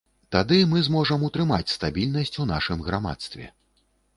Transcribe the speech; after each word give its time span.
Тады 0.35 0.57
мы 0.71 0.79
зможам 0.87 1.27
утрымаць 1.27 1.73
стабільнасць 1.75 2.39
у 2.45 2.49
нашым 2.53 2.83
грамадстве. 2.89 3.45